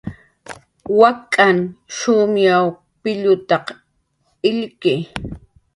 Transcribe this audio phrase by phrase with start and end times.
[0.99, 1.57] Wak'nhan
[1.97, 2.65] shumyaw
[3.01, 3.65] pillutaq
[4.49, 4.93] illki